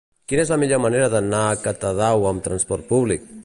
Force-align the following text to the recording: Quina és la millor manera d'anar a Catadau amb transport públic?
Quina 0.31 0.43
és 0.45 0.51
la 0.53 0.57
millor 0.61 0.81
manera 0.85 1.11
d'anar 1.15 1.43
a 1.51 1.59
Catadau 1.67 2.27
amb 2.31 2.45
transport 2.49 2.89
públic? 2.95 3.33